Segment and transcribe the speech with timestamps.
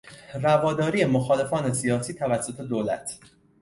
[0.33, 3.19] رواداری مخالفان سیاسی توسط دولت